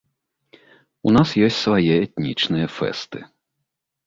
У 1.09 1.13
нас 1.17 1.29
ёсць 1.49 1.59
свае 1.67 1.83
этнічныя 2.05 2.67
фэсты. 2.79 3.19